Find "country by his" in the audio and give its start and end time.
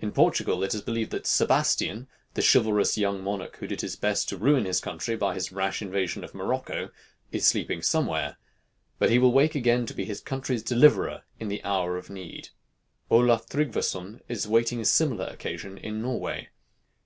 4.82-5.50